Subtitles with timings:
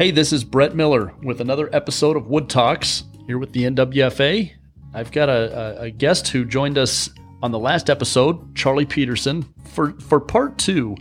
[0.00, 4.50] Hey, this is Brett Miller with another episode of Wood Talks here with the NWFA.
[4.94, 7.10] I've got a, a, a guest who joined us
[7.42, 9.42] on the last episode, Charlie Peterson,
[9.74, 10.96] for, for part two,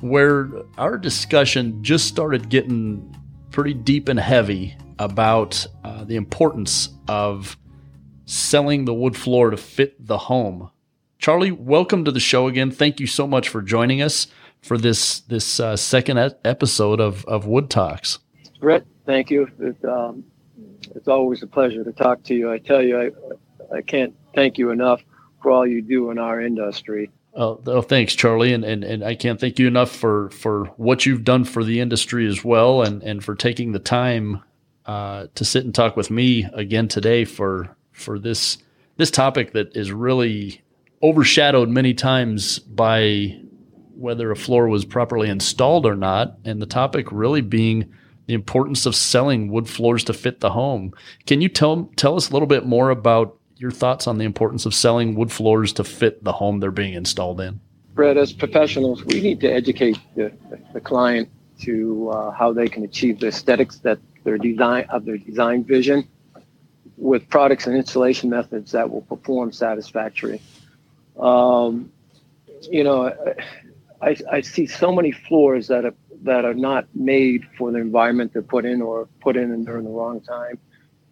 [0.00, 0.48] where
[0.78, 3.14] our discussion just started getting
[3.50, 7.58] pretty deep and heavy about uh, the importance of
[8.24, 10.70] selling the wood floor to fit the home.
[11.18, 12.70] Charlie, welcome to the show again.
[12.70, 14.26] Thank you so much for joining us
[14.62, 18.20] for this this uh, second episode of, of Wood Talks.
[18.60, 19.48] Brett, thank you.
[19.58, 20.24] It, um,
[20.94, 22.50] it's always a pleasure to talk to you.
[22.50, 25.02] I tell you, I, I can't thank you enough
[25.42, 27.10] for all you do in our industry.
[27.34, 31.06] Oh, oh, thanks, Charlie, and, and and I can't thank you enough for for what
[31.06, 34.42] you've done for the industry as well, and and for taking the time
[34.86, 38.58] uh, to sit and talk with me again today for for this
[38.96, 40.62] this topic that is really
[41.02, 43.38] overshadowed many times by
[43.94, 47.92] whether a floor was properly installed or not, and the topic really being
[48.28, 50.92] the importance of selling wood floors to fit the home.
[51.26, 54.66] Can you tell tell us a little bit more about your thoughts on the importance
[54.66, 57.58] of selling wood floors to fit the home they're being installed in?
[57.94, 60.30] Brett, as professionals, we need to educate the,
[60.74, 61.30] the client
[61.62, 66.06] to uh, how they can achieve the aesthetics that their design of their design vision
[66.98, 70.42] with products and installation methods that will perform satisfactory.
[71.18, 71.90] Um,
[72.62, 73.14] you know,
[74.02, 78.32] I, I see so many floors that are that are not made for the environment
[78.32, 80.58] they're put in or put in during the wrong time.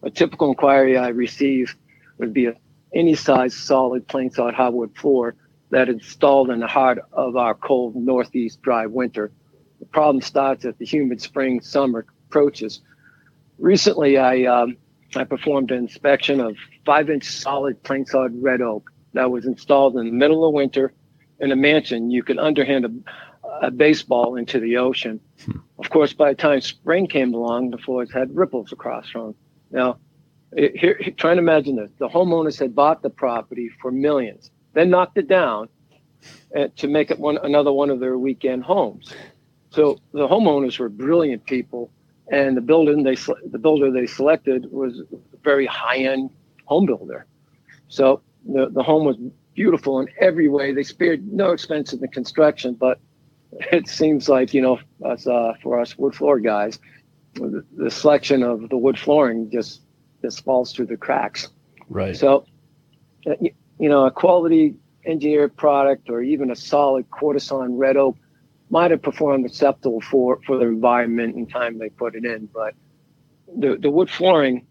[0.03, 1.75] A typical inquiry I receive
[2.17, 2.55] would be a,
[2.93, 5.35] any size solid plain hardwood floor
[5.69, 9.31] that installed in the heart of our cold northeast dry winter.
[9.79, 12.81] The problem starts as the humid spring summer approaches.
[13.57, 14.77] Recently, I um,
[15.15, 16.55] I performed an inspection of
[16.85, 18.05] five inch solid plain
[18.41, 20.93] red oak that was installed in the middle of winter
[21.39, 22.11] in a mansion.
[22.11, 22.91] You could underhand a,
[23.61, 25.19] a baseball into the ocean.
[25.45, 25.59] Hmm.
[25.79, 29.35] Of course, by the time spring came along, the floors had ripples across from them.
[29.71, 29.97] Now,
[30.53, 34.89] it, here, trying to imagine this: the homeowners had bought the property for millions, then
[34.89, 35.69] knocked it down
[36.55, 39.13] uh, to make it one another one of their weekend homes.
[39.69, 41.91] So the homeowners were brilliant people,
[42.31, 46.29] and the building they the builder they selected was a very high end
[46.65, 47.25] home builder.
[47.87, 49.17] So the the home was
[49.53, 50.71] beautiful in every way.
[50.71, 52.99] They spared no expense in the construction, but
[53.71, 56.79] it seems like you know us uh, for us wood floor guys,
[57.33, 59.81] the, the, selection of the wood flooring just
[60.21, 61.49] just falls through the cracks.
[61.89, 62.15] Right.
[62.15, 62.45] So,
[63.25, 64.75] uh, you, you know, a quality
[65.05, 68.17] engineered product or even a solid quartersawn red oak
[68.69, 72.75] might have performed acceptable for for the environment and time they put it in, but
[73.57, 74.65] the the wood flooring,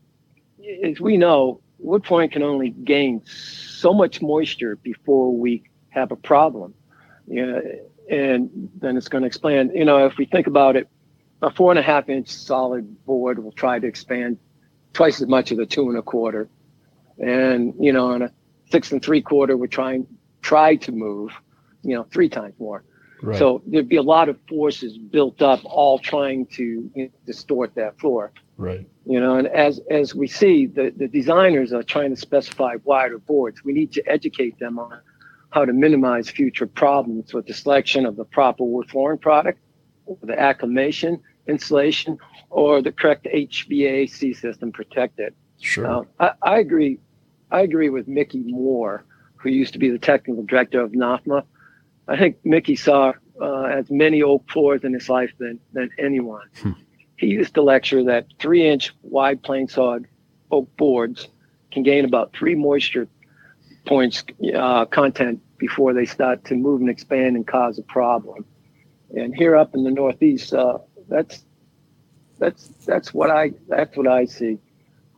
[0.84, 6.16] as we know, wood flooring can only gain so much moisture before we have a
[6.16, 6.74] problem.
[7.26, 7.62] You know,
[8.10, 9.72] and then it's going to expand.
[9.74, 10.88] You know, if we think about it,
[11.42, 14.38] a four and a half inch solid board will try to expand
[14.92, 16.48] twice as much as a two and a quarter,
[17.18, 18.32] and you know, on a
[18.70, 20.06] six and three quarter, we're trying
[20.42, 21.32] try to move,
[21.82, 22.84] you know, three times more.
[23.22, 23.38] Right.
[23.38, 27.74] So there'd be a lot of forces built up, all trying to you know, distort
[27.74, 28.32] that floor.
[28.56, 28.86] Right.
[29.04, 33.18] You know, and as as we see, the the designers are trying to specify wider
[33.18, 33.64] boards.
[33.64, 35.00] We need to educate them on
[35.56, 39.58] how to minimize future problems with the selection of the proper wood flooring product,
[40.22, 42.18] the acclimation, insulation,
[42.50, 45.34] or the correct HVAC system protected.
[45.58, 46.06] Sure.
[46.20, 46.98] I, I, agree.
[47.50, 49.06] I agree with Mickey Moore,
[49.36, 51.42] who used to be the technical director of NOFMA.
[52.06, 56.48] I think Mickey saw uh, as many oak floors in his life than, than anyone.
[56.60, 56.72] Hmm.
[57.16, 60.06] He used to lecture that three inch wide plain sawn
[60.50, 61.28] oak boards
[61.72, 63.08] can gain about three moisture
[63.86, 64.22] points
[64.54, 68.44] uh, content before they start to move and expand and cause a problem.
[69.14, 70.78] And here up in the Northeast, uh,
[71.08, 71.44] that's
[72.38, 74.58] that's that's what I that's what I see.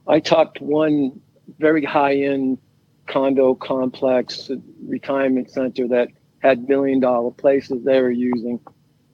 [0.06, 1.20] I talked to one
[1.58, 2.58] very high end
[3.06, 4.50] condo complex
[4.86, 6.08] retirement center that
[6.40, 8.60] had million dollar places they were using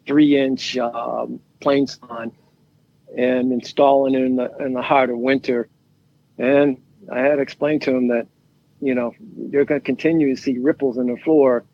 [0.07, 2.33] three inch um, plain sawn
[3.17, 5.69] and installing it in the in the heart of winter.
[6.39, 8.27] And I had explained to him that
[8.85, 11.65] you know, they're going to continue to see ripples in the floor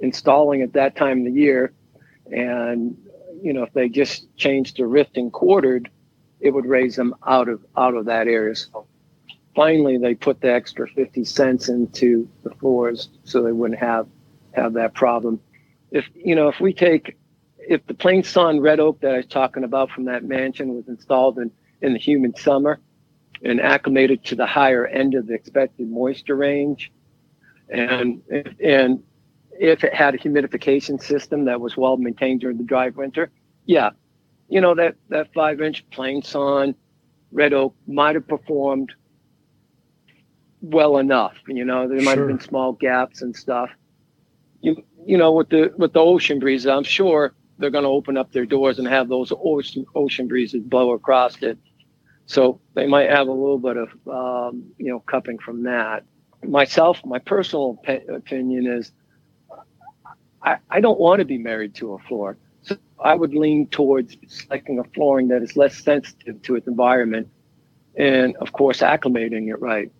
[0.00, 1.72] installing at that time of the year.
[2.30, 2.94] And,
[3.42, 5.90] you know, if they just changed the rift and quartered,
[6.40, 8.54] it would raise them out of out of that area.
[8.54, 8.86] So
[9.56, 14.06] finally they put the extra 50 cents into the floors so they wouldn't have
[14.52, 15.40] have that problem.
[15.90, 17.16] If you know, if we take
[17.58, 20.86] if the plain sawn red oak that I was talking about from that mansion was
[20.86, 21.50] installed in,
[21.80, 22.78] in the humid summer,
[23.42, 26.92] and acclimated to the higher end of the expected moisture range.
[27.68, 28.22] And,
[28.62, 29.02] and
[29.52, 33.30] if it had a humidification system that was well maintained during the dry winter,
[33.66, 33.90] yeah,
[34.48, 36.74] you know that that five inch plain sawn
[37.32, 38.94] red oak might have performed
[40.60, 41.34] well enough.
[41.46, 42.28] You know, there might sure.
[42.28, 43.70] have been small gaps and stuff.
[44.60, 48.16] You you know, with the with the ocean breeze, I'm sure they're going to open
[48.16, 51.58] up their doors and have those ocean ocean breezes blow across it.
[52.28, 56.04] So they might have a little bit of um, you know cupping from that.
[56.44, 58.92] Myself, my personal opinion is,
[60.42, 62.36] I, I don't want to be married to a floor.
[62.62, 67.28] So I would lean towards selecting a flooring that is less sensitive to its environment,
[67.96, 69.90] and of course acclimating it right.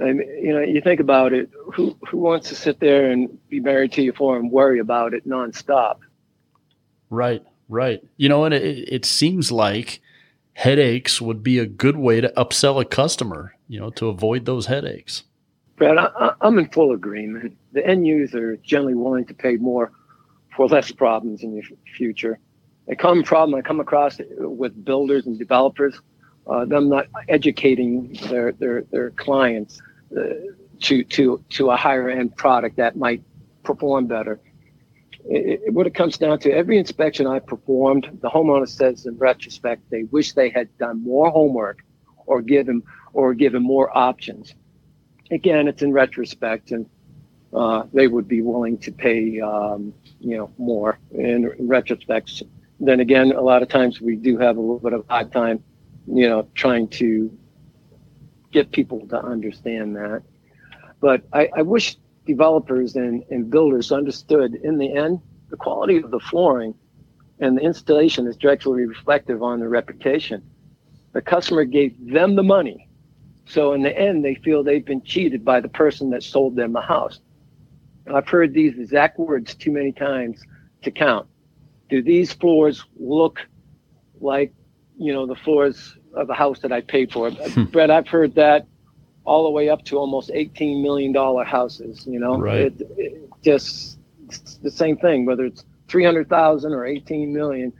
[0.00, 1.50] I mean, you know, you think about it.
[1.74, 5.14] Who who wants to sit there and be married to your floor and worry about
[5.14, 5.96] it nonstop?
[7.10, 8.04] Right, right.
[8.16, 10.00] You know, and it, it seems like
[10.56, 13.54] headaches would be a good way to upsell a customer.
[13.68, 15.24] You know, to avoid those headaches.
[15.76, 17.56] Brad, I, I'm in full agreement.
[17.72, 19.92] The end user is generally willing to pay more
[20.54, 21.62] for less problems in the
[21.96, 22.38] future.
[22.88, 26.00] A common problem I come across with builders and developers,
[26.46, 29.82] uh, them not educating their their, their clients
[30.16, 30.22] uh,
[30.80, 33.22] to to to a higher end product that might
[33.62, 34.40] perform better.
[35.24, 39.16] It, it, what it comes down to, every inspection I performed, the homeowner says in
[39.18, 41.84] retrospect they wish they had done more homework
[42.26, 42.82] or given
[43.12, 44.54] or given more options.
[45.30, 46.88] Again, it's in retrospect, and
[47.52, 52.42] uh, they would be willing to pay, um, you know, more in, in retrospect.
[52.78, 55.64] Then again, a lot of times we do have a little bit of hard time,
[56.06, 57.36] you know, trying to
[58.52, 60.22] get people to understand that.
[61.00, 66.10] But I, I wish developers and, and builders understood in the end, the quality of
[66.10, 66.74] the flooring
[67.38, 70.42] and the installation is directly reflective on the reputation.
[71.12, 72.88] The customer gave them the money.
[73.46, 76.72] So in the end, they feel they've been cheated by the person that sold them
[76.72, 77.20] the house.
[78.12, 80.42] I've heard these exact words too many times
[80.82, 81.26] to count.
[81.88, 83.40] Do these floors look
[84.20, 84.52] like,
[84.98, 87.30] you know, the floors of the house that I paid for?
[87.30, 87.64] Hmm.
[87.64, 88.66] Brett, I've heard that
[89.26, 91.12] all the way up to almost $18 million
[91.44, 92.60] houses, you know, right.
[92.60, 93.98] it, it just
[94.62, 97.72] the same thing, whether it's 300,000 or 18 million,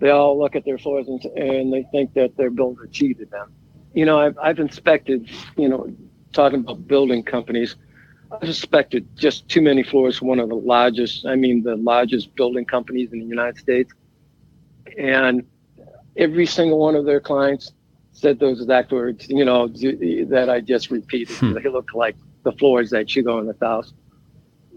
[0.00, 3.52] they all look at their floors and, and they think that their builder cheated them.
[3.92, 5.94] You know, I've, I've inspected, you know,
[6.32, 7.76] talking about building companies,
[8.32, 12.34] I've inspected just too many floors for one of the largest, I mean, the largest
[12.34, 13.92] building companies in the United States.
[14.98, 15.46] And
[16.16, 17.72] every single one of their clients
[18.14, 21.36] said those exact words, you know, that I just repeated.
[21.36, 21.52] Hmm.
[21.52, 23.92] They look like the floors that you go in the house.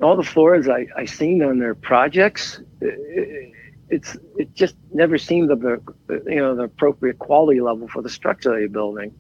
[0.02, 3.54] All the floors I, I seen on their projects, it,
[3.90, 5.82] it's it just never seemed of the
[6.26, 9.14] you know the appropriate quality level for the structure they're building.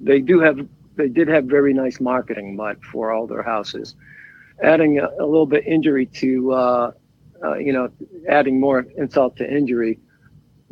[0.00, 0.66] They do have
[0.96, 3.94] they did have very nice marketing, but for all their houses,
[4.62, 6.92] adding a, a little bit injury to uh,
[7.42, 7.90] uh, you know
[8.28, 9.98] adding more insult to injury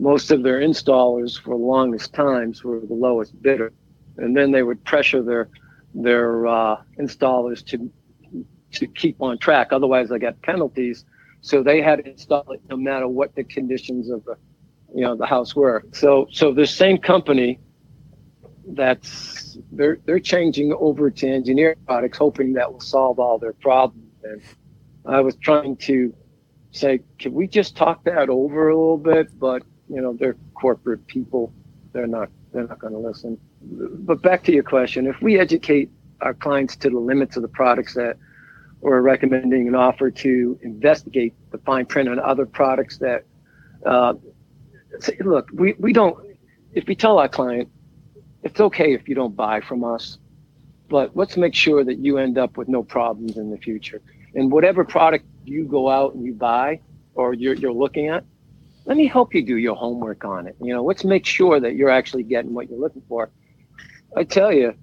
[0.03, 3.73] most of their installers for the longest times were the lowest bidder,
[4.17, 5.49] and then they would pressure their
[5.95, 7.89] their uh, installers to
[8.73, 9.69] to keep on track.
[9.71, 11.05] Otherwise, they got penalties.
[11.41, 14.37] So they had to install it no matter what the conditions of the
[14.93, 15.85] you know the house were.
[15.93, 17.61] So so the same company
[18.67, 24.11] that's they're they're changing over to engineered products, hoping that will solve all their problems.
[24.25, 24.43] And
[25.07, 26.13] I was trying to
[26.73, 29.39] say, can we just talk that over a little bit?
[29.39, 31.53] But you know they're corporate people.
[31.93, 33.39] They're not they're not going to listen.
[33.61, 37.49] But back to your question if we educate our clients to the limits of the
[37.49, 38.17] products that
[38.81, 43.25] we're recommending an offer to investigate the fine print on other products that
[43.87, 44.15] uh,
[44.99, 46.17] say, look we, we don't
[46.73, 47.69] if we tell our client
[48.43, 50.19] it's okay if you don't buy from us
[50.93, 54.03] but let's make sure that you end up with no problems in the future.
[54.35, 56.81] And whatever product you go out and you buy
[57.15, 58.25] or you're, you're looking at
[58.85, 60.57] let me help you do your homework on it.
[60.61, 63.31] You know, let's make sure that you're actually getting what you're looking for.
[64.17, 64.75] I tell you,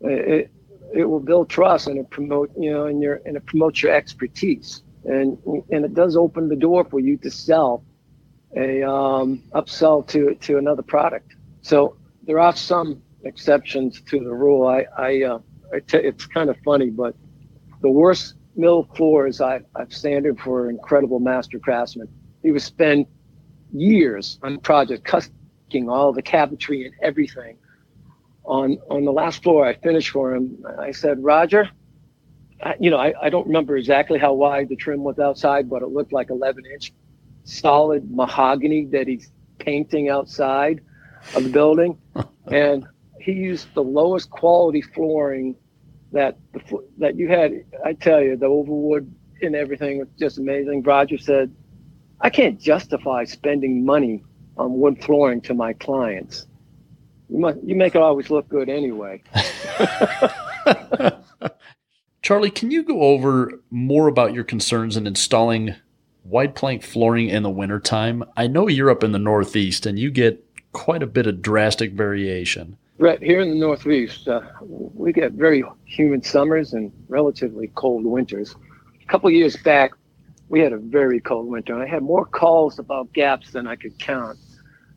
[0.00, 0.50] it,
[0.94, 3.92] it will build trust and it promote, you know, and your and it promotes your
[3.92, 5.38] expertise, and
[5.70, 7.84] and it does open the door for you to sell
[8.56, 11.34] a um, upsell to to another product.
[11.62, 14.66] So there are some exceptions to the rule.
[14.66, 15.38] I I, uh,
[15.72, 17.14] I t- it's kind of funny, but
[17.80, 22.08] the worst mill floors I, I've sanded for incredible master craftsmen.
[22.42, 23.06] He would spend
[23.78, 27.58] years on project, customing all the cabinetry and everything.
[28.44, 30.64] On on the last floor, I finished for him.
[30.78, 31.68] I said, Roger,
[32.62, 35.82] I, you know, I, I don't remember exactly how wide the trim was outside, but
[35.82, 36.92] it looked like 11 inch
[37.44, 40.80] solid mahogany that he's painting outside
[41.34, 41.98] of the building.
[42.46, 42.86] and
[43.20, 45.54] he used the lowest quality flooring
[46.12, 46.60] that the,
[46.98, 47.64] that you had.
[47.84, 50.82] I tell you, the overwood and everything was just amazing.
[50.82, 51.54] Roger said,
[52.20, 54.22] I can't justify spending money
[54.56, 56.46] on wood flooring to my clients.
[57.28, 59.22] You, must, you make it always look good anyway.
[62.22, 65.74] Charlie, can you go over more about your concerns in installing
[66.24, 68.24] wide plank flooring in the wintertime?
[68.36, 70.42] I know you're up in the Northeast and you get
[70.72, 72.76] quite a bit of drastic variation.
[72.98, 78.56] Right here in the Northeast, uh, we get very humid summers and relatively cold winters.
[79.02, 79.92] A couple years back,
[80.48, 83.76] we had a very cold winter, and I had more calls about gaps than I
[83.76, 84.38] could count.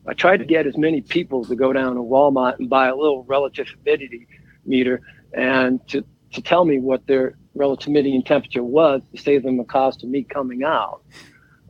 [0.07, 2.95] I tried to get as many people to go down to Walmart and buy a
[2.95, 4.27] little relative humidity
[4.65, 5.01] meter
[5.33, 6.03] and to,
[6.33, 10.03] to tell me what their relative humidity and temperature was to save them the cost
[10.03, 11.01] of me coming out.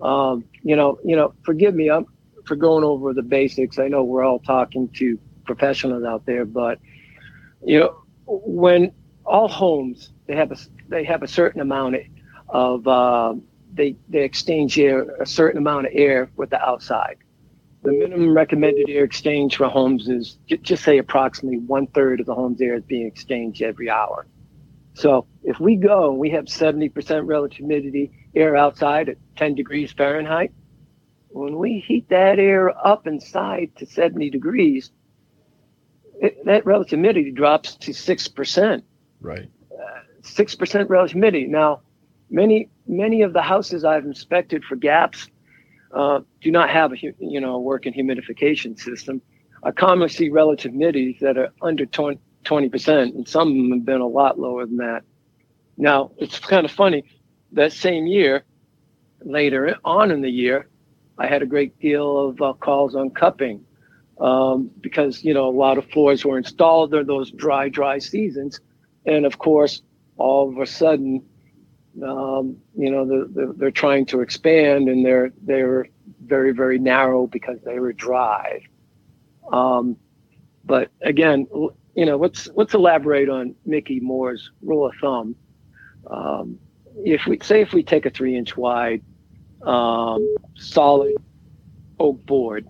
[0.01, 2.05] Um, you know, you know, forgive me I'm,
[2.45, 3.79] for going over the basics.
[3.79, 6.79] I know we're all talking to professionals out there, but
[7.65, 8.91] you know, when
[9.25, 10.57] all homes they have a
[10.87, 11.97] they have a certain amount
[12.47, 13.33] of uh,
[13.73, 17.17] they they exchange air a certain amount of air with the outside.
[17.83, 22.35] The minimum recommended air exchange for homes is just say approximately one third of the
[22.35, 24.27] home's air is being exchanged every hour.
[24.95, 29.93] So if we go and we have 70% relative humidity air outside at 10 degrees
[29.93, 30.51] Fahrenheit,
[31.29, 34.91] when we heat that air up inside to 70 degrees,
[36.21, 38.83] it, that relative humidity drops to 6%.
[39.21, 39.49] Right.
[39.71, 41.47] Uh, 6% relative humidity.
[41.47, 41.81] Now,
[42.29, 45.27] many many of the houses I've inspected for gaps
[45.93, 49.21] uh, do not have a you know a working humidification system.
[49.63, 53.85] I commonly see relative humidities that are under 20 percent, and some of them have
[53.85, 55.03] been a lot lower than that.
[55.77, 57.03] Now it's kind of funny.
[57.53, 58.43] That same year,
[59.21, 60.67] later on in the year,
[61.17, 63.65] I had a great deal of uh, calls on cupping
[64.19, 68.59] um, because you know a lot of floors were installed during those dry, dry seasons,
[69.05, 69.81] and of course,
[70.17, 71.23] all of a sudden
[72.03, 75.87] um, you know, the, the, they're trying to expand and they're they're
[76.23, 78.61] very very narrow because they were dry.
[79.51, 79.97] Um,
[80.65, 85.35] but again, you know, let's let's elaborate on Mickey Moore's rule of thumb.
[86.09, 86.59] Um,
[87.03, 89.01] if we say if we take a three inch wide
[89.63, 91.15] um, solid
[91.99, 92.67] oak board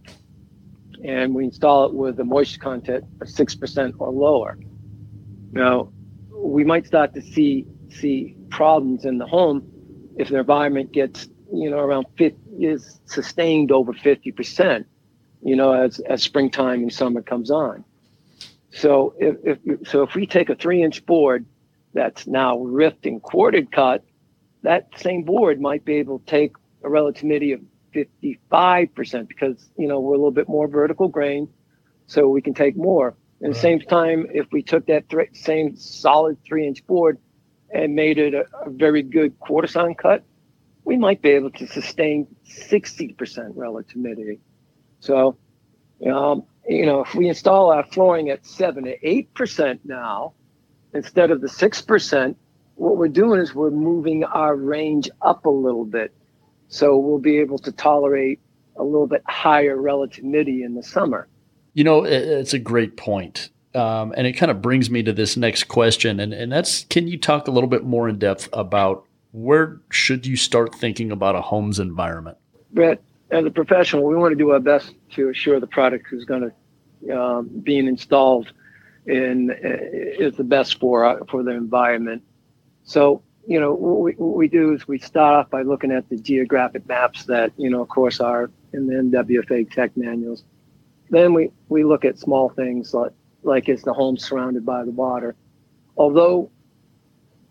[1.03, 4.57] and we install it with a moisture content of six percent or lower,
[5.51, 5.91] now
[6.31, 9.57] we might start to see see problems in the home
[10.17, 14.83] if the environment gets you know around 50, is sustained over 50%
[15.41, 17.85] you know as as springtime and summer comes on.
[18.71, 21.45] So if, if so if we take a three inch board
[21.93, 24.03] that's now rift and quartered cut
[24.63, 26.51] that same board might be able to take
[26.83, 27.61] a relative humidity of
[27.95, 31.47] 55% because you know we're a little bit more vertical grain
[32.07, 33.15] so we can take more.
[33.41, 37.17] At the same time if we took that th- same solid three inch board
[37.73, 39.33] and made it a, a very good
[39.67, 40.23] sawn cut,
[40.83, 44.39] we might be able to sustain 60% relative humidity.
[44.99, 45.37] So,
[46.05, 50.33] um, you know, if we install our flooring at seven to eight percent now,
[50.93, 52.37] instead of the six percent,
[52.75, 56.13] what we're doing is we're moving our range up a little bit.
[56.69, 58.39] So we'll be able to tolerate
[58.77, 61.27] a little bit higher relative humidity in the summer.
[61.73, 63.49] You know, it's a great point.
[63.75, 67.07] Um, and it kind of brings me to this next question, and, and that's can
[67.07, 71.35] you talk a little bit more in depth about where should you start thinking about
[71.35, 72.37] a home's environment?
[72.71, 72.99] Brett,
[73.29, 76.49] as a professional, we want to do our best to assure the product is going
[76.49, 76.51] to
[77.15, 78.51] um, being installed
[79.05, 82.23] in uh, is the best for uh, for the environment.
[82.83, 86.09] So you know what we, what we do is we start off by looking at
[86.09, 90.43] the geographic maps that you know of course are in the NWFA tech manuals.
[91.09, 94.91] Then we we look at small things like like is the home surrounded by the
[94.91, 95.35] water.
[95.97, 96.51] Although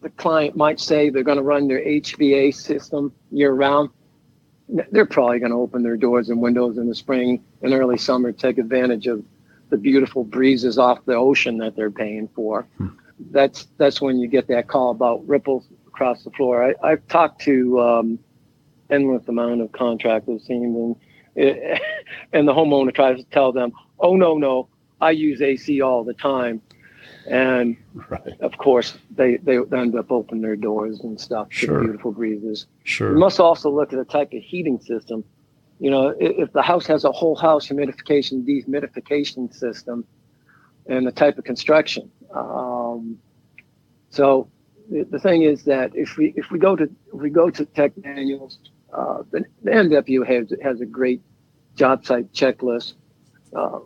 [0.01, 3.91] the client might say they're going to run their HVA system year round,
[4.69, 8.33] they're probably going to open their doors and windows in the spring and early summer
[8.33, 9.25] to take advantage of
[9.71, 12.67] the beautiful breezes off the ocean that they're paying for.
[12.77, 12.89] Hmm.
[13.31, 16.75] That's that's when you get that call about ripples across the floor.
[16.83, 18.19] I, have talked to um,
[18.91, 20.95] endless amount of contractors, and
[21.37, 24.69] and the homeowner tries to tell them, "Oh no, no,
[25.01, 26.63] I use AC all the time.
[27.27, 27.77] And
[28.09, 28.41] right.
[28.41, 31.81] of course, they, they end up opening their doors and stuff sure.
[31.81, 32.67] beautiful breezes.
[32.85, 33.13] Sure.
[33.13, 35.25] You must also look at the type of heating system.
[35.79, 40.05] You know, if, if the house has a whole house humidification, dehumidification system,
[40.87, 42.11] and the type of construction.
[42.35, 43.19] Um,
[44.11, 44.49] so
[44.91, 47.65] the, the thing is that if we if we go to if we go to
[47.67, 48.59] tech manuals,
[48.93, 51.21] uh, the, the NW has has a great
[51.77, 52.95] job site checklist.
[53.55, 53.81] Uh,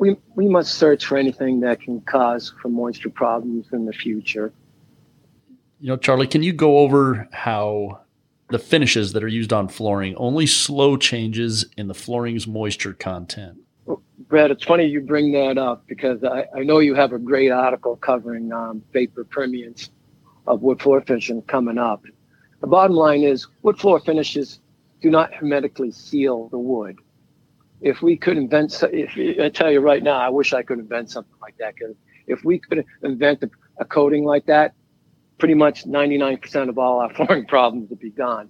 [0.00, 4.52] we, we must search for anything that can cause for moisture problems in the future.
[5.78, 8.00] You know, Charlie, can you go over how
[8.50, 13.58] the finishes that are used on flooring only slow changes in the flooring's moisture content.
[14.28, 17.50] Brad, it's funny you bring that up because I, I know you have a great
[17.50, 19.90] article covering um, vapor permeance
[20.46, 22.02] of wood floor finishing coming up.
[22.60, 24.60] The bottom line is wood floor finishes
[25.00, 26.98] do not hermetically seal the wood.
[27.80, 31.10] If we could invent, if I tell you right now, I wish I could invent
[31.10, 31.74] something like that.
[31.74, 31.96] Because
[32.26, 34.74] if we could invent a, a coating like that,
[35.38, 38.48] pretty much 99% of all our flooring problems would be gone.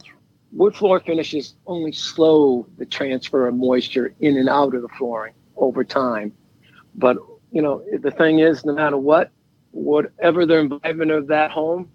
[0.53, 5.35] Wood floor finishes only slow the transfer of moisture in and out of the flooring
[5.57, 6.33] over time.
[6.97, 7.19] But
[7.53, 9.31] you know, the thing is, no matter what,
[9.71, 11.91] whatever the environment of that home,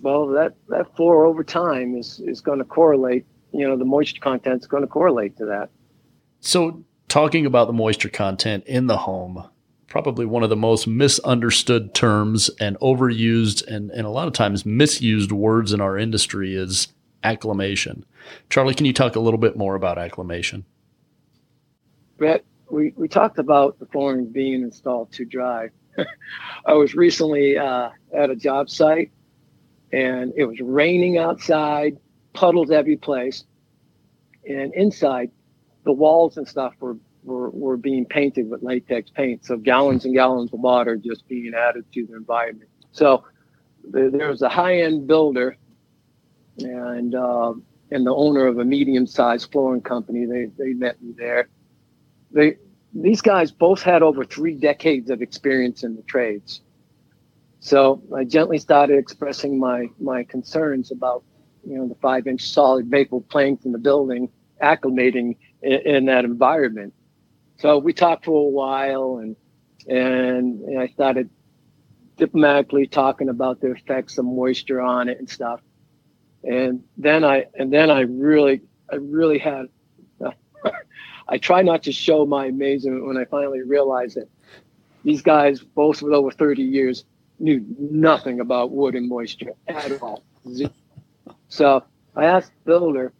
[0.00, 3.24] well, that that floor over time is is going to correlate.
[3.52, 5.70] You know, the moisture content is going to correlate to that.
[6.40, 9.48] So, talking about the moisture content in the home,
[9.88, 14.64] probably one of the most misunderstood terms and overused and, and a lot of times
[14.64, 16.88] misused words in our industry is
[17.24, 18.04] acclimation.
[18.50, 20.64] Charlie, can you talk a little bit more about acclimation?
[22.18, 25.70] Brett, we, we talked about the flooring being installed too dry.
[26.66, 29.10] I was recently uh, at a job site
[29.92, 31.98] and it was raining outside,
[32.34, 33.44] puddles every place.
[34.48, 35.30] And inside,
[35.84, 39.44] the walls and stuff were, were, were being painted with latex paint.
[39.44, 42.70] So gallons and gallons of water just being added to the environment.
[42.92, 43.24] So
[43.84, 45.56] there was a high end builder
[46.58, 47.54] and, uh,
[47.90, 50.26] and the owner of a medium sized flooring company.
[50.26, 51.48] They, they met me there
[52.30, 52.56] they
[52.94, 56.62] these guys both had over three decades of experience in the trades.
[57.60, 61.24] So I gently started expressing my my concerns about
[61.66, 64.30] you know the five inch solid maple planks in the building
[64.62, 66.94] acclimating in, in that environment.
[67.58, 69.36] So we talked for a while and
[69.86, 71.30] and, and I started
[72.16, 75.60] diplomatically talking about the effects of moisture on it and stuff.
[76.44, 78.62] And then I and then I really
[78.92, 79.66] I really had
[81.28, 84.28] I try not to show my amazement when I finally realized that
[85.04, 87.04] these guys, both with over 30 years,
[87.38, 90.22] knew nothing about wood and moisture at all.
[91.48, 91.84] So
[92.16, 93.12] I asked builder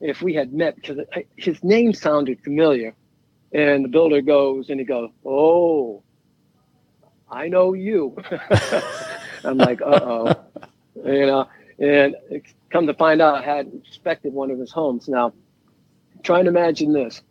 [0.00, 0.98] if we had met because
[1.36, 2.94] his name sounded familiar.
[3.52, 6.02] And the builder goes and he goes, Oh,
[7.30, 8.16] I know you.
[9.44, 10.34] I'm like, uh oh.
[11.04, 12.16] You know, and
[12.70, 15.08] come to find out, I had inspected one of his homes.
[15.08, 15.32] Now,
[16.22, 17.22] try and imagine this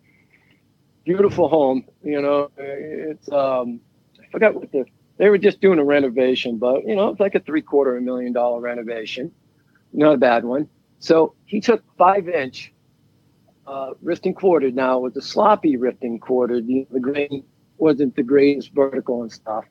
[1.03, 1.85] beautiful home.
[2.03, 3.79] You know, it's um,
[4.21, 4.85] I forgot what the
[5.17, 8.01] they were just doing a renovation, but you know, it's like a three quarter a
[8.01, 9.31] million dollar renovation,
[9.93, 10.69] not a bad one.
[11.05, 12.73] So he took five inch
[13.67, 14.73] uh, rift and quartered.
[14.73, 17.43] Now with the sloppy rift and quartered, the, the grain
[17.77, 19.65] wasn't the greatest vertical and stuff,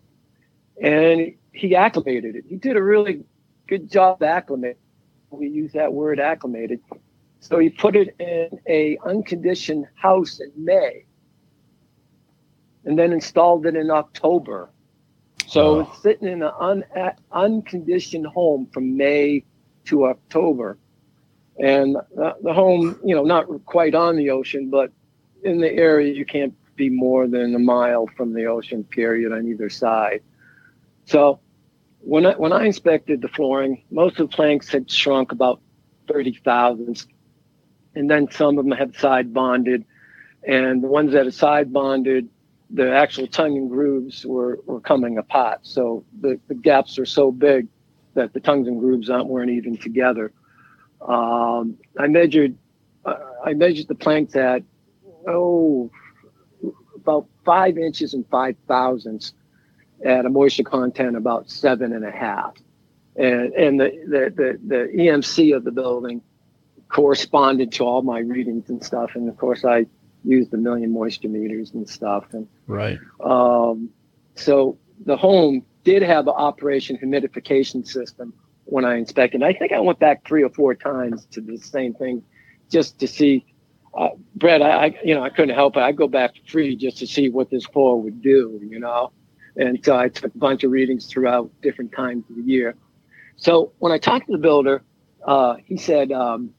[0.80, 2.44] and he acclimated it.
[2.46, 3.24] He did a really
[3.66, 4.76] good job acclimating.
[5.30, 6.80] We use that word acclimated.
[7.40, 11.04] So he put it in a unconditioned house in May
[12.84, 14.70] and then installed it in October.
[15.48, 15.80] So oh.
[15.80, 16.84] it's sitting in an un,
[17.32, 19.42] unconditioned home from May
[19.86, 20.78] to October.
[21.58, 24.90] And the, home, you know, not quite on the ocean, but
[25.42, 29.46] in the area, you can't be more than a mile from the ocean, period, on
[29.46, 30.22] either side.
[31.04, 31.38] So
[32.00, 35.60] when I, when I inspected the flooring, most of the planks had shrunk about
[36.08, 37.06] 30 thousandths.
[37.94, 39.84] And then some of them had side bonded.
[40.42, 42.28] And the ones that are side bonded
[42.70, 45.60] the actual tongue and grooves were, were coming apart.
[45.62, 47.68] So the, the gaps are so big
[48.14, 50.32] that the tongues and grooves aren't weren't even together.
[51.04, 52.56] Um, I measured
[53.04, 54.62] uh, I measured the planks at
[55.26, 55.90] oh
[56.96, 59.32] about five inches and five thousandths
[60.04, 62.54] at a moisture content about seven and a half.
[63.16, 66.22] And and the, the, the, the EMC of the building
[66.88, 69.12] corresponded to all my readings and stuff.
[69.14, 69.86] And of course I
[70.24, 72.24] used a million moisture meters and stuff.
[72.32, 72.98] And right.
[73.22, 73.90] Um,
[74.34, 78.32] so the home did have an operation humidification system
[78.64, 79.42] when I inspected.
[79.42, 82.22] I think I went back three or four times to the same thing
[82.70, 83.46] just to see.
[83.96, 85.80] Uh, Brett, I, I, you know I couldn't help it.
[85.80, 89.12] I'd go back three just to see what this floor would do, you know.
[89.56, 92.74] And so I took a bunch of readings throughout different times of the year.
[93.36, 94.82] So when I talked to the builder,
[95.24, 96.50] uh, he said um,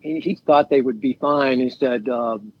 [0.00, 1.60] he, he, thought they would be fine.
[1.60, 2.52] He said um,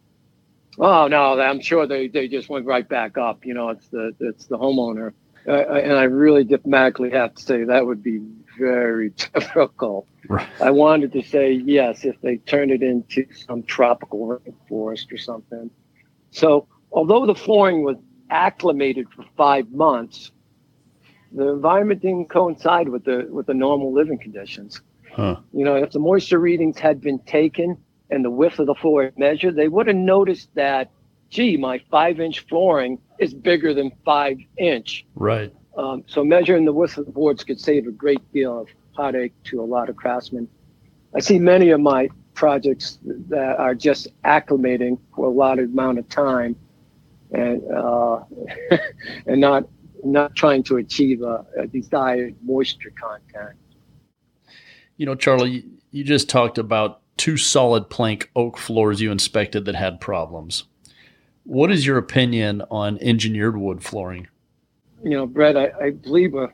[0.78, 3.44] Oh no, I'm sure they, they just went right back up.
[3.44, 5.12] You know, it's the it's the homeowner,
[5.46, 8.20] and I really diplomatically have to say that would be
[8.58, 10.06] very difficult.
[10.28, 10.48] Right.
[10.60, 15.70] I wanted to say yes if they turned it into some tropical rainforest or something.
[16.30, 17.96] So although the flooring was
[18.30, 20.32] acclimated for five months,
[21.32, 24.80] the environment didn't coincide with the with the normal living conditions.
[25.12, 25.36] Huh.
[25.52, 27.76] You know, if the moisture readings had been taken
[28.10, 30.90] and the width of the floor measured, they would have noticed that,
[31.30, 35.04] gee, my five inch flooring is bigger than five inch.
[35.14, 35.52] Right.
[35.76, 39.32] Um, so measuring the width of the boards could save a great deal of heartache
[39.44, 40.48] to a lot of craftsmen.
[41.14, 45.98] I see many of my projects that are just acclimating for a lot of amount
[45.98, 46.56] of time
[47.32, 48.20] and uh,
[49.26, 49.68] and not
[50.04, 53.56] not trying to achieve a, a, desired moisture content.
[54.98, 59.74] You know, Charlie, you just talked about two solid plank oak floors you inspected that
[59.74, 60.64] had problems.
[61.44, 64.28] What is your opinion on engineered wood flooring?
[65.02, 66.48] You know, Brett, I, I believe a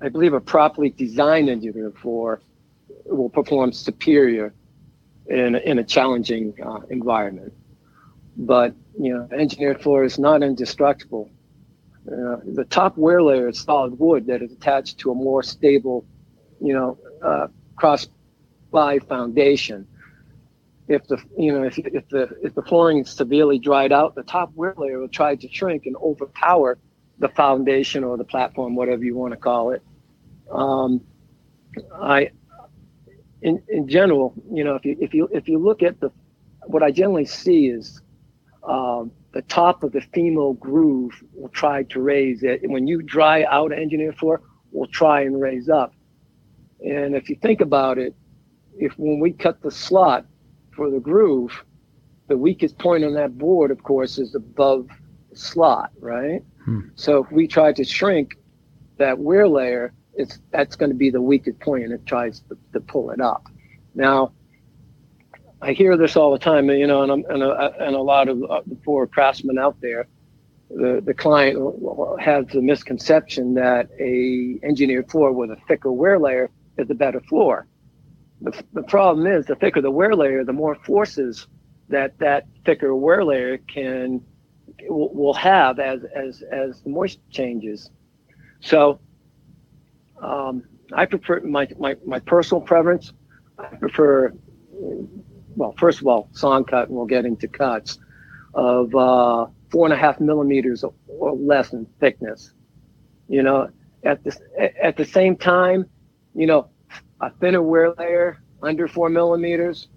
[0.00, 2.40] I believe a properly designed engineered floor
[3.06, 4.52] will perform superior
[5.28, 7.52] in, in a challenging uh, environment.
[8.36, 11.30] But you know, engineered floor is not indestructible.
[12.06, 16.04] Uh, the top wear layer is solid wood that is attached to a more stable,
[16.60, 18.06] you know, uh, cross
[18.70, 19.88] ply foundation.
[20.88, 24.22] If the you know if, if the if the flooring is severely dried out, the
[24.22, 26.78] top wear layer will try to shrink and overpower
[27.18, 29.82] the foundation or the platform, whatever you want to call it.
[30.50, 31.00] Um,
[31.92, 32.30] I
[33.42, 36.10] in, in general, you know, if you if you if you look at the
[36.66, 38.00] what I generally see is
[38.64, 42.60] um, the top of the femoral groove will try to raise it.
[42.64, 45.94] When you dry out an engineer floor, will try and raise up.
[46.80, 48.14] And if you think about it,
[48.78, 50.26] if when we cut the slot
[50.76, 51.64] for the groove,
[52.28, 54.88] the weakest point on that board, of course, is above
[55.30, 56.42] the slot, right?
[56.64, 56.80] Hmm.
[56.94, 58.36] So if we try to shrink
[58.98, 62.56] that wear layer, it's that's going to be the weakest point, and it tries to,
[62.72, 63.46] to pull it up.
[63.94, 64.32] Now,
[65.60, 68.28] I hear this all the time, you know, and, I'm, and, a, and a lot
[68.28, 70.06] of uh, the poor craftsmen out there,
[70.70, 71.56] the, the client
[72.20, 77.20] has the misconception that a engineered floor with a thicker wear layer is a better
[77.20, 77.66] floor.
[78.40, 81.46] The, the problem is the thicker the wear layer, the more forces
[81.88, 84.22] that that thicker wear layer can
[84.88, 87.90] will, have as as as the moisture changes.
[88.60, 89.00] So
[90.20, 93.12] um, I prefer my, my, my personal preference.
[93.58, 94.32] I prefer,
[94.70, 97.98] well, first of all, sawn cut, and we'll get into cuts
[98.54, 102.52] of uh, four and a half millimeters or less in thickness.
[103.28, 103.70] You know,
[104.04, 104.38] at the
[104.82, 105.86] at the same time,
[106.34, 106.68] you know,
[107.20, 109.88] a thinner wear layer under four millimeters,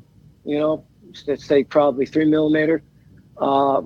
[0.45, 0.85] you know,
[1.27, 2.83] let's say probably three millimeter,
[3.37, 3.81] uh,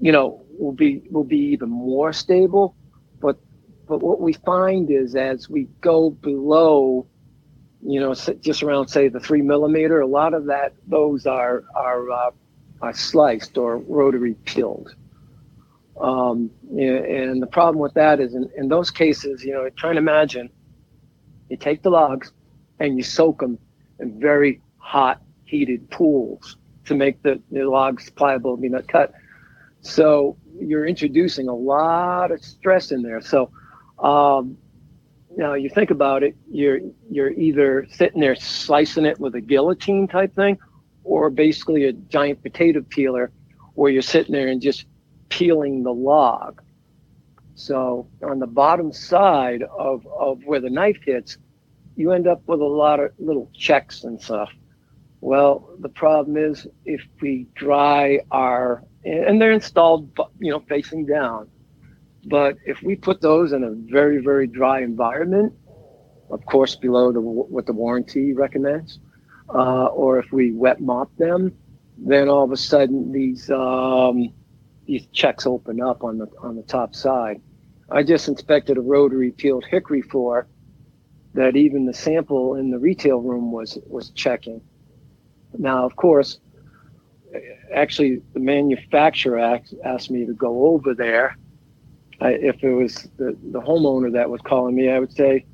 [0.00, 2.74] you know, will be will be even more stable.
[3.20, 3.38] But
[3.88, 7.06] but what we find is as we go below,
[7.84, 12.10] you know, just around say the three millimeter, a lot of that those are are,
[12.10, 12.30] uh,
[12.80, 14.94] are sliced or rotary peeled.
[16.00, 19.98] Um, and the problem with that is in, in those cases, you know, trying to
[19.98, 20.48] imagine,
[21.48, 22.32] you take the logs
[22.82, 23.58] and you soak them
[24.00, 29.12] in very hot, heated pools to make the, the logs pliable and be not cut.
[29.82, 33.20] So you're introducing a lot of stress in there.
[33.20, 33.50] So
[34.00, 34.58] um,
[35.36, 40.08] now you think about it, you're you're either sitting there slicing it with a guillotine
[40.08, 40.58] type thing,
[41.04, 43.30] or basically a giant potato peeler,
[43.74, 44.86] where you're sitting there and just
[45.28, 46.60] peeling the log.
[47.54, 51.38] So on the bottom side of, of where the knife hits,
[51.96, 54.50] you end up with a lot of little checks and stuff.
[55.20, 61.48] Well, the problem is if we dry our and they're installed, you know, facing down.
[62.26, 65.52] But if we put those in a very, very dry environment,
[66.30, 69.00] of course, below the, what the warranty recommends,
[69.52, 71.52] uh, or if we wet mop them,
[71.98, 74.32] then all of a sudden these um,
[74.86, 77.40] these checks open up on the on the top side.
[77.90, 80.46] I just inspected a rotary peeled hickory floor
[81.34, 84.60] that even the sample in the retail room was was checking.
[85.58, 86.38] Now, of course,
[87.74, 91.36] actually, the manufacturer asked asked me to go over there
[92.22, 95.44] I, if it was the, the homeowner that was calling me, I would say,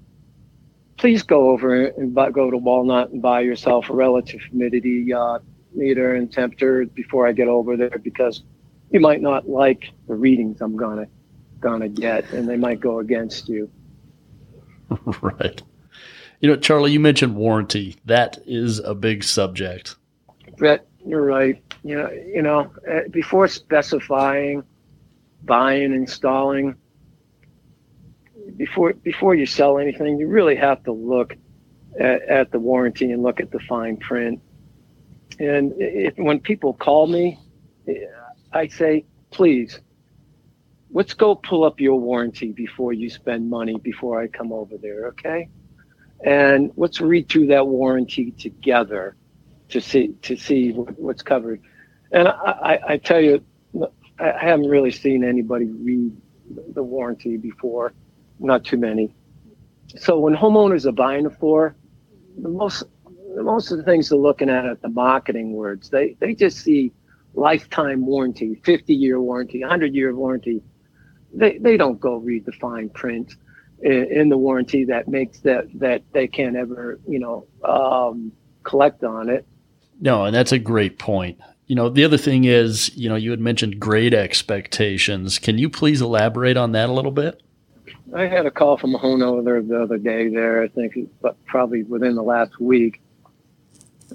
[0.98, 5.38] please go over and buy, go to Walmart and buy yourself a relative humidity uh,
[5.74, 8.42] meter and temperature before I get over there because
[8.90, 11.06] you might not like the readings I'm gonna
[11.60, 13.70] gonna get, and they might go against you.
[15.22, 15.62] right.
[16.40, 17.96] You know, Charlie, you mentioned warranty.
[18.04, 19.96] That is a big subject.
[20.56, 21.62] Brett, you're right.
[21.82, 24.62] You know, you know, uh, before specifying
[25.42, 26.76] buying, installing,
[28.56, 31.36] before before you sell anything, you really have to look
[31.98, 34.40] at, at the warranty and look at the fine print.
[35.38, 37.38] And if, when people call me,
[38.52, 39.80] I say, please,
[40.90, 45.08] let's go pull up your warranty before you spend money before I come over there,
[45.08, 45.48] okay?
[46.24, 49.16] And let's read through that warranty together
[49.68, 51.60] to see to see what's covered.
[52.10, 53.44] And I, I, tell you,
[54.18, 56.16] I haven't really seen anybody read
[56.74, 57.92] the warranty before,
[58.40, 59.14] not too many.
[59.96, 61.76] So when homeowners are buying a floor,
[62.38, 62.84] the most
[63.36, 65.90] most of the things they're looking at are the marketing words.
[65.90, 66.92] They they just see
[67.34, 70.62] lifetime warranty, 50 year warranty, 100 year warranty.
[71.32, 73.36] They they don't go read the fine print
[73.82, 79.04] in, in the warranty that makes that that they can't ever you know um, collect
[79.04, 79.46] on it.
[80.00, 81.38] No, and that's a great point.
[81.66, 85.38] You know, the other thing is, you know, you had mentioned grade expectations.
[85.38, 87.42] Can you please elaborate on that a little bit?
[88.14, 91.82] I had a call from a homeowner the other day there, I think, but probably
[91.82, 93.02] within the last week.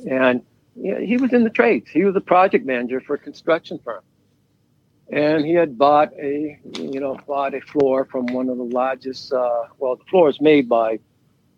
[0.09, 0.41] And
[0.75, 1.89] you know, he was in the trades.
[1.91, 4.01] He was a project manager for a construction firm.
[5.13, 9.31] And he had bought a, you know, bought a floor from one of the largest,
[9.31, 10.97] uh, well, the floor is made by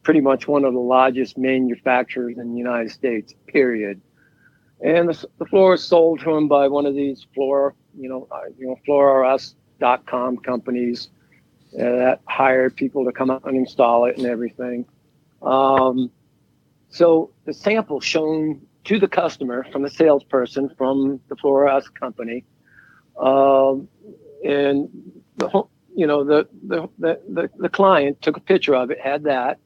[0.03, 4.01] pretty much one of the largest manufacturers in the United States, period.
[4.81, 8.27] And the, the floor is sold to him by one of these floor, you know,
[8.29, 11.07] uh, you know, FloorRS.com companies
[11.75, 14.85] uh, that hire people to come out and install it and everything.
[15.41, 16.11] Um,
[16.89, 22.43] so the sample shown to the customer from the salesperson from the FloorRS company,
[23.19, 23.87] um,
[24.45, 24.89] and
[25.37, 25.63] the
[25.95, 29.59] you know the, the the the client took a picture of it, had that,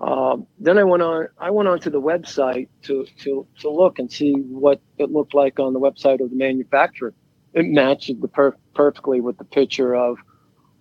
[0.00, 1.28] um, then I went on.
[1.38, 5.60] I went onto the website to to to look and see what it looked like
[5.60, 7.14] on the website of the manufacturer.
[7.54, 10.18] It matched the per- perfectly with the picture of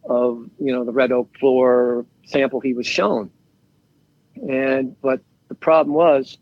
[0.10, 3.32] of you know the red oak floor sample he was shown.
[4.36, 6.38] And but the problem was,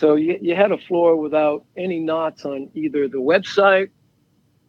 [0.00, 3.90] so you, you had a floor without any knots on either the website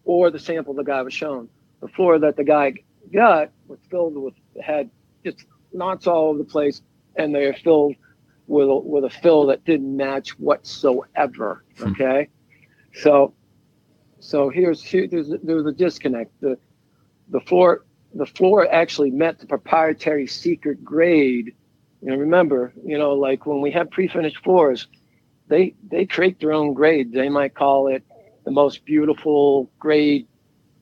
[0.03, 1.47] or the sample the guy was shown.
[1.79, 2.73] The floor that the guy
[3.13, 4.89] got was filled with had
[5.23, 6.81] just knots all over the place
[7.15, 7.95] and they're filled
[8.47, 11.63] with a, with a fill that didn't match whatsoever.
[11.77, 11.91] Hmm.
[11.91, 12.27] Okay,
[12.93, 13.33] so
[14.19, 16.41] so here's here, there's there's a disconnect.
[16.41, 16.57] The
[17.29, 21.55] the floor the floor actually met the proprietary secret grade.
[22.01, 24.87] You know, remember, you know, like when we have pre-finished floors,
[25.51, 27.11] they they create their own grade.
[27.11, 28.03] They might call it
[28.45, 30.25] the most beautiful grade,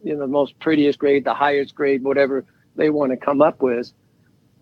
[0.03, 3.61] you know, the most prettiest grade, the highest grade, whatever they want to come up
[3.61, 3.91] with.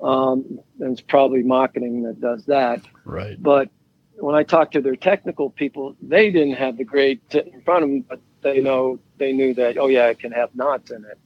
[0.01, 2.81] Um, and it's probably marketing that does that.
[3.03, 3.41] Right.
[3.41, 3.69] But
[4.15, 7.89] when I talked to their technical people, they didn't have the grade in front of
[7.89, 11.19] them, but they know they knew that oh yeah, it can have knots in it.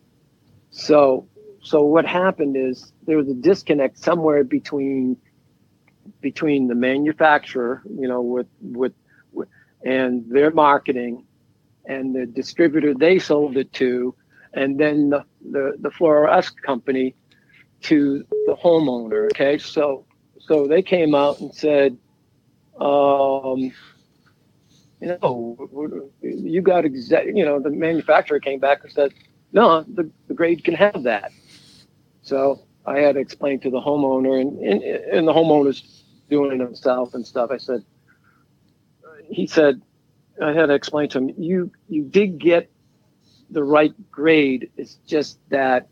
[0.71, 1.27] So
[1.61, 5.17] so what happened is there was a disconnect somewhere between
[6.21, 8.93] between the manufacturer, you know, with with,
[9.31, 9.49] with
[9.83, 11.25] and their marketing
[11.85, 14.15] and the distributor they sold it to,
[14.53, 17.15] and then the the, the FloorRS company
[17.81, 19.25] to the homeowner.
[19.25, 20.05] Okay, so
[20.39, 21.97] so they came out and said,
[22.79, 23.71] um,
[24.99, 27.27] you know, you got exact.
[27.27, 29.13] You know, the manufacturer came back and said,
[29.51, 31.31] no, the, the grade can have that.
[32.21, 36.63] So I had to explain to the homeowner, and and, and the homeowner's doing it
[36.63, 37.51] himself and stuff.
[37.51, 37.83] I said,
[39.29, 39.81] he said,
[40.41, 42.71] I had to explain to him, you you did get
[43.49, 44.71] the right grade.
[44.77, 45.87] It's just that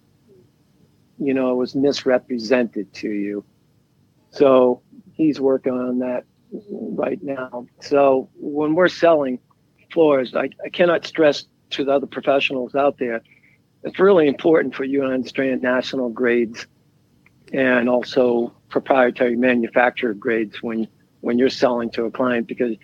[1.19, 3.43] you know, it was misrepresented to you.
[4.31, 4.81] So
[5.13, 6.23] he's working on that
[6.71, 7.67] right now.
[7.81, 9.39] So when we're selling
[9.91, 13.21] floors, I, I cannot stress to the other professionals out there,
[13.83, 16.65] it's really important for you to understand national grades
[17.53, 20.87] and also proprietary manufacturer grades when
[21.21, 22.75] when you're selling to a client because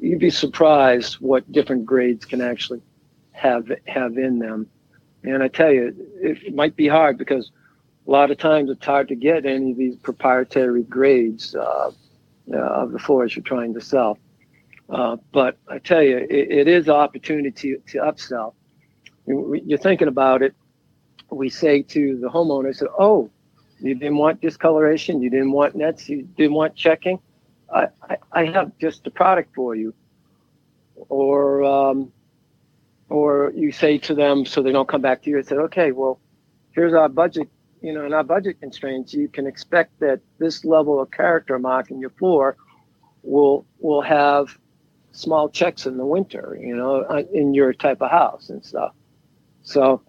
[0.00, 2.80] you'd be surprised what different grades can actually
[3.32, 4.66] have have in them.
[5.22, 7.50] And I tell you, it might be hard because
[8.06, 11.90] a lot of times it's hard to get any of these proprietary grades uh,
[12.52, 14.18] uh, of the floors you're trying to sell.
[14.90, 18.52] Uh, but I tell you, it, it is opportunity to, to upsell.
[19.26, 20.54] You're thinking about it.
[21.30, 23.30] We say to the homeowner, "So, oh,
[23.84, 27.18] you didn't want discoloration, you didn't want nets, you didn't want checking.
[27.72, 29.94] I, I, I have just a product for you."
[31.08, 32.12] Or, um,
[33.08, 35.92] or you say to them, so they don't come back to you and say, "Okay,
[35.92, 36.20] well,
[36.72, 37.48] here's our budget
[37.84, 41.90] you know, in our budget constraints, you can expect that this level of character mark
[41.90, 42.56] in your floor
[43.22, 44.58] will will have
[45.12, 48.94] small checks in the winter, you know, uh, in your type of house and stuff.
[49.64, 50.00] So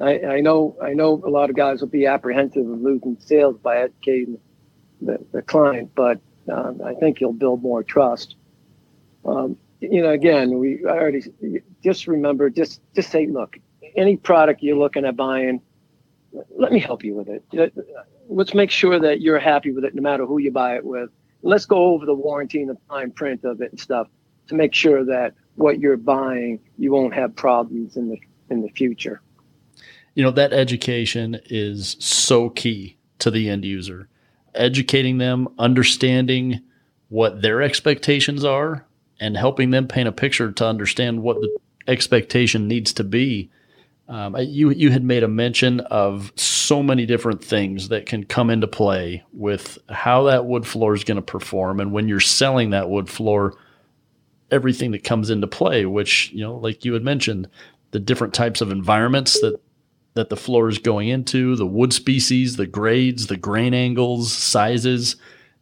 [0.00, 3.56] I, I know I know a lot of guys will be apprehensive of losing sales
[3.58, 4.38] by educating
[5.00, 6.20] the, the client, but
[6.52, 8.36] um, I think you'll build more trust.
[9.24, 11.22] Um, you know, again, we already
[11.82, 13.56] just remember just just say, look,
[13.96, 15.60] any product you're looking at buying
[16.56, 17.74] let me help you with it.
[18.28, 21.10] Let's make sure that you're happy with it, no matter who you buy it with.
[21.42, 24.08] Let's go over the warranty and the fine print of it and stuff
[24.48, 28.18] to make sure that what you're buying, you won't have problems in the
[28.50, 29.20] in the future.
[30.14, 34.08] You know that education is so key to the end user.
[34.54, 36.60] Educating them, understanding
[37.08, 38.86] what their expectations are,
[39.20, 43.50] and helping them paint a picture to understand what the expectation needs to be.
[44.08, 48.50] Um, you you had made a mention of so many different things that can come
[48.50, 52.70] into play with how that wood floor is going to perform, and when you're selling
[52.70, 53.54] that wood floor,
[54.50, 55.86] everything that comes into play.
[55.86, 57.48] Which you know, like you had mentioned,
[57.92, 59.58] the different types of environments that
[60.14, 65.16] that the floor is going into, the wood species, the grades, the grain angles, sizes,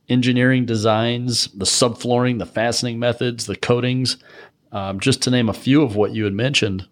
[0.08, 4.18] engineering designs, the subflooring, the fastening methods, the coatings,
[4.70, 6.86] um, just to name a few of what you had mentioned.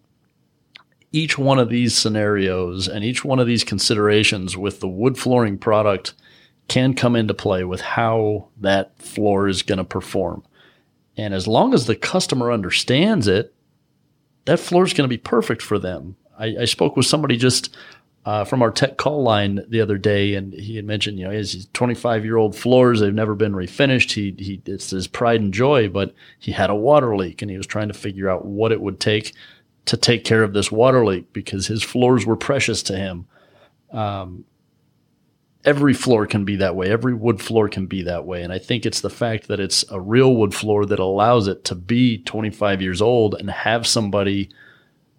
[1.11, 5.57] Each one of these scenarios and each one of these considerations with the wood flooring
[5.57, 6.13] product
[6.67, 10.43] can come into play with how that floor is going to perform.
[11.17, 13.53] And as long as the customer understands it,
[14.45, 16.15] that floor is going to be perfect for them.
[16.41, 17.75] I, I spoke with somebody just
[18.25, 21.31] uh, from our tech call line the other day, and he had mentioned, you know,
[21.31, 24.11] his 25 year old floors, they've never been refinished.
[24.11, 27.57] He, he, it's his pride and joy, but he had a water leak and he
[27.57, 29.33] was trying to figure out what it would take
[29.85, 33.25] to take care of this water leak because his floors were precious to him.
[33.91, 34.45] Um,
[35.65, 36.91] every floor can be that way.
[36.91, 38.43] Every wood floor can be that way.
[38.43, 41.63] And I think it's the fact that it's a real wood floor that allows it
[41.65, 44.49] to be 25 years old and have somebody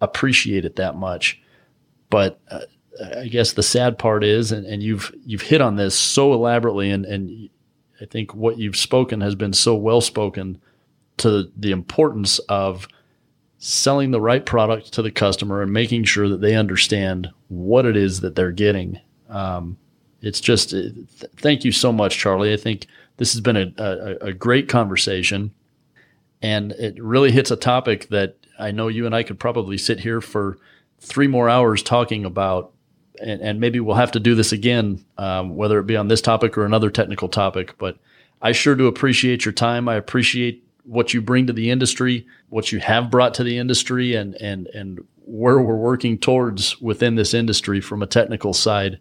[0.03, 1.41] appreciate it that much.
[2.09, 2.61] But uh,
[3.17, 6.91] I guess the sad part is, and, and you've you've hit on this so elaborately,
[6.91, 7.49] and and
[7.99, 10.61] I think what you've spoken has been so well spoken
[11.17, 12.87] to the importance of
[13.57, 17.95] selling the right product to the customer and making sure that they understand what it
[17.95, 18.99] is that they're getting.
[19.29, 19.77] Um,
[20.21, 20.93] it's just th-
[21.37, 22.53] thank you so much, Charlie.
[22.53, 22.87] I think
[23.17, 25.53] this has been a, a, a great conversation,
[26.41, 29.99] and it really hits a topic that I know you and I could probably sit
[29.99, 30.57] here for
[30.99, 32.71] three more hours talking about,
[33.21, 36.21] and, and maybe we'll have to do this again, um, whether it be on this
[36.21, 37.75] topic or another technical topic.
[37.77, 37.97] But
[38.41, 39.87] I sure do appreciate your time.
[39.87, 44.15] I appreciate what you bring to the industry, what you have brought to the industry,
[44.15, 48.99] and and and where we're working towards within this industry from a technical side.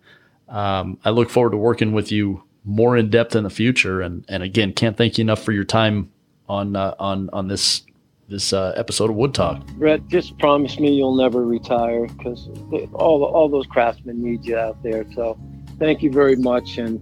[0.49, 4.01] Um, I look forward to working with you more in depth in the future.
[4.01, 6.11] And and again, can't thank you enough for your time
[6.49, 7.83] on uh, on on this
[8.28, 9.64] this uh, episode of Wood Talk.
[9.72, 12.48] Brett, just promise me you'll never retire because
[12.94, 15.04] all all those craftsmen need you out there.
[15.14, 15.38] So
[15.78, 17.00] thank you very much, and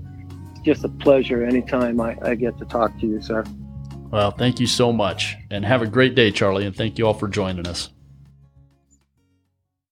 [0.50, 3.44] it's just a pleasure anytime I, I get to talk to you, sir.
[4.10, 7.14] Well, thank you so much, and have a great day, Charlie, and thank you all
[7.14, 7.90] for joining us.